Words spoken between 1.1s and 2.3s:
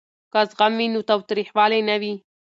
تریخوالی نه وي.